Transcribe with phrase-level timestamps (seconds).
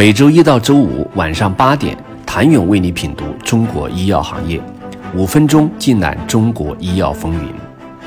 [0.00, 4.58] 每周一到周五晚上八点，谭勇为你品读中国医药行业，
[5.14, 7.52] 五分钟尽览中国医药风云。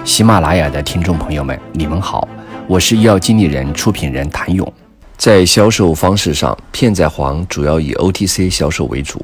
[0.03, 2.27] 喜马拉雅的听众朋友们，你们好，
[2.65, 4.73] 我是医药经理人、出品人谭勇。
[5.17, 9.21] 在销售方式上，片仔癀主要以 OTC 销售为主，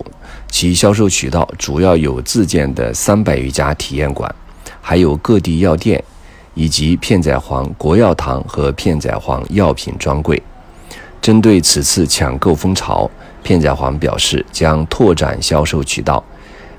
[0.52, 4.32] 其销售渠道主要有自建的三百余家体验馆，
[4.80, 6.04] 还有各地药店，
[6.54, 10.40] 以及片仔癀国药堂和片仔癀药品专柜。
[11.22, 13.10] 针对此次抢购风潮，
[13.44, 16.24] 片仔癀表示将拓展销售渠道，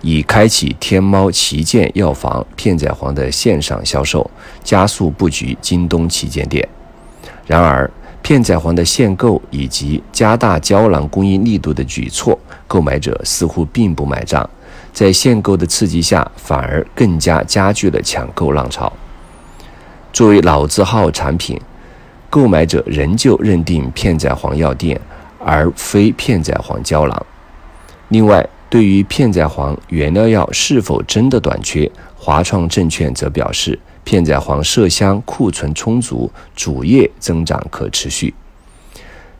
[0.01, 4.29] 以开启天猫旗舰药房片仔癀的线上销售，
[4.65, 6.66] 加速布局京东旗舰店。
[7.47, 7.89] 然而，
[8.23, 14.49] 片仔癀的限购以及加大胶囊供应力度的举措，购买者似乎并不买账，
[14.93, 18.91] 在限购的刺激下，反而更加加剧了抢购浪潮。
[20.13, 21.61] 作为老字号产品。
[22.30, 24.99] 购买者仍旧认定片仔癀药店，
[25.41, 27.27] 而非片仔癀胶囊。
[28.09, 38.32] 另外，对于片仔癀原料药是否真的短缺，华创证券则表示，片仔癀麝香库存充足，主业增长可持续。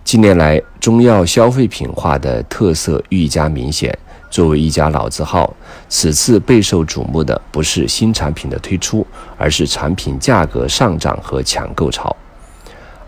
[0.03, 3.97] 近年来，中药消费品化的特色愈加明显。
[4.31, 5.55] 作为一家老字号，
[5.89, 12.15] 此次备受瞩目的不是新产品的推出，而是产品价格上涨和抢购潮。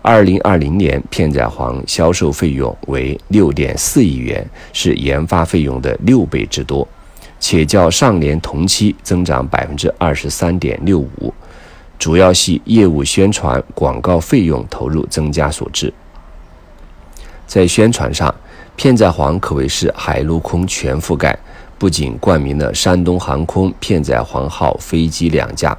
[0.03, 6.85] 二零二零年，片仔癀销售费用为六点四亿元，是研发费用的六倍之多，
[7.39, 11.33] 且较上年同期增长百分之二十三点六五，
[11.97, 15.93] 主要系业务宣传广告费用投入增加所致。
[17.47, 18.33] 在宣传上，
[18.75, 21.33] 片仔癀可谓是海陆空全覆盖，
[21.77, 25.77] 不仅冠名了山东航空片仔癀号飞机两架，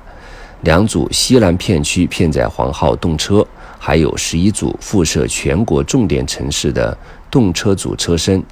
[0.64, 3.46] 两组西南片区片仔癀号动车。
[3.78, 6.96] 还有十一组辐射全国重点城市的
[7.30, 8.42] 动车组车身，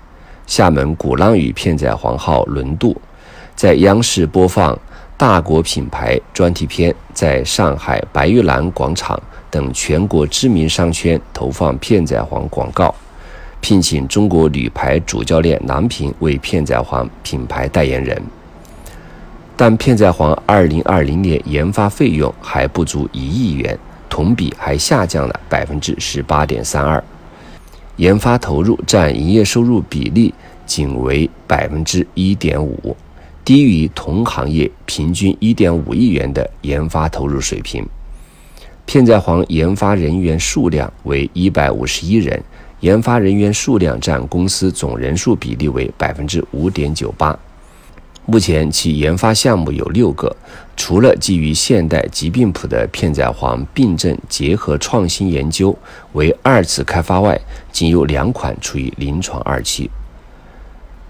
[0.47, 2.95] 厦门鼓浪屿片仔癀号轮渡，
[3.57, 4.79] 在央视播放
[5.17, 9.19] 大国品牌专题片，在上海白玉兰广场
[9.51, 12.95] 等全国知名商圈投放片仔癀广告，
[13.63, 18.23] 聘请中国女排主教练郎平为片仔癀品牌代言人。
[19.57, 23.79] 但片仔癀二零二零年研发费用还不足一亿元。
[24.09, 27.03] 同比还下降了百分之十八点三二，
[27.97, 30.35] 研发投入占营业收入比例
[30.67, 32.95] 仅为百分之一点五，
[33.43, 37.83] 低于同行业平均一点五亿元的研发投入水平。
[38.85, 42.39] 片仔癀研发人员数量为一百五十一人，
[42.81, 47.35] 研发人员数量占公司总人数比例为百分之五点九八。
[48.25, 50.35] 目前其研发项目有六个，
[50.77, 55.77] 除了基于现代疾病谱的片仔癀病症结合创新研究
[56.13, 57.39] 为二次开发外，
[57.73, 59.91] 仅有两款处于临床二期。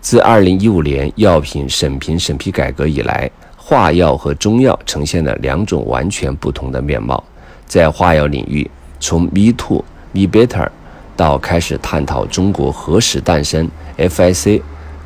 [0.01, 7.23] 自二零一五年药品审评审批改革以来，化药和中药呈现了两种完全不同的面貌。
[7.67, 8.69] 在化药领域，
[8.99, 10.69] 从 Me Too、Me Better
[11.15, 14.63] 到开始探讨中国何时诞生 FIC。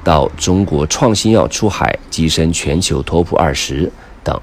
[0.06, 3.90] 到中国创新药出海跻身全球 TOP 二十
[4.22, 4.40] 等，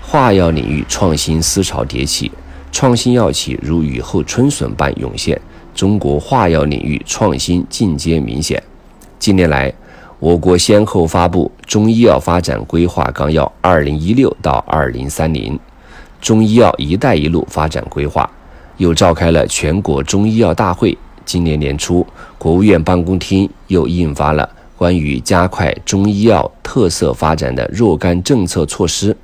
[0.00, 2.32] 化药领域创新思潮迭起，
[2.72, 5.38] 创新药企如雨后春笋般涌现，
[5.74, 8.62] 中国化药领域创新进阶明显。
[9.18, 9.70] 近年来，
[10.18, 15.52] 我国先后发布《中医药发展规划纲要（二零一六到二零三零）》、
[16.22, 18.26] 《中医药“一带一路”发展规划，
[18.78, 20.96] 又召开了全国中医药大会。
[21.26, 22.06] 今年年初，
[22.38, 24.48] 国务院办公厅又印发了。
[24.76, 29.16] 关于加快中医药特色发展的若干政策措施，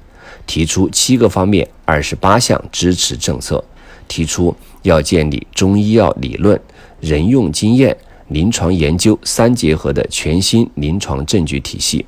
[0.47, 3.63] 提出七个方面、二十八项支持政策，
[4.09, 6.59] 提出要建立中医药理论、
[7.01, 7.95] 人用经验、
[8.29, 12.07] 临床研究三结合的全新临床证据体系，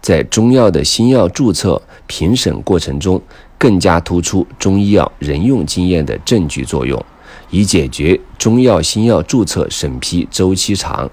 [0.00, 3.20] 在中药的新药注册评审过程中，
[3.58, 7.04] 更加突出中医药人用经验的证据作用，
[7.50, 11.10] 以解决中药新药注册审批周期长。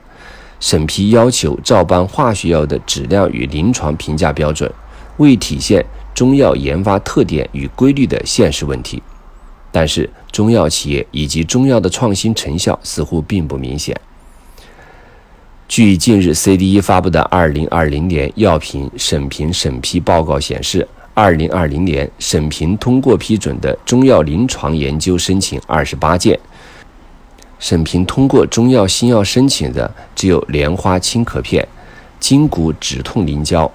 [0.60, 4.72] 审批要求照搬化学药的质量与临床评价标准，
[5.18, 9.02] 未体现中药研发特点与规律的现实问题。
[9.72, 13.96] 但是，中药企业以及中药的创新成效似乎并不明显。
[15.68, 17.22] 据近日 CDE 发布的
[17.70, 26.40] 《2020年药品审评审批报告》显示，2020年审评通过批准的中药临床研究申请二十八件。
[27.60, 31.68] 审评通过中药新药申请的只有莲花清咳片、
[32.20, 33.70] 筋骨止痛凝胶、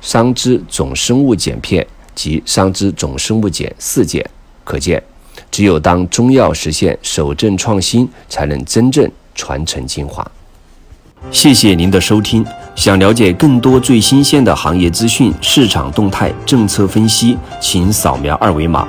[0.00, 4.24] 桑枝总生物碱片及桑枝总生物碱四件。
[4.64, 5.02] 可见，
[5.50, 10.28] 只有当中药实现守正创新，才能真正传承精华。
[11.30, 12.44] 谢谢您的收听。
[12.74, 18.88] 想了解更多最新鲜的行业资讯、市场动态、政策分析，请扫描二维码